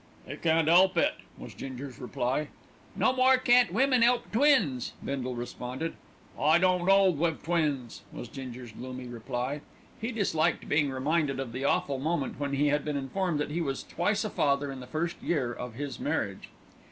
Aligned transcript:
"'E 0.27 0.35
can't 0.37 0.67
'elp 0.67 0.97
it," 0.97 1.13
was 1.37 1.53
Ginger's 1.53 1.99
reply. 1.99 2.47
"No 2.95 3.13
more 3.13 3.37
can't 3.37 3.71
women 3.71 4.01
'elp 4.01 4.31
twins," 4.31 4.93
Bindle 5.05 5.35
responded. 5.35 5.93
"I 6.39 6.57
don't 6.57 6.89
'old 6.89 7.19
wiv 7.19 7.43
twins," 7.43 8.01
was 8.11 8.27
Ginger's 8.27 8.71
gloomy 8.71 9.05
reply. 9.05 9.61
He 9.99 10.11
disliked 10.11 10.67
being 10.67 10.89
reminded 10.89 11.39
of 11.39 11.51
the 11.51 11.65
awful 11.65 11.99
moment 11.99 12.39
when 12.39 12.53
he 12.53 12.69
had 12.69 12.83
been 12.83 12.97
informed 12.97 13.39
that 13.41 13.51
he 13.51 13.61
was 13.61 13.83
twice 13.83 14.25
a 14.25 14.31
father 14.31 14.71
in 14.71 14.79
the 14.79 14.87
first 14.87 15.21
year 15.21 15.53
of 15.53 15.75
his 15.75 15.99
marriage. 15.99 16.49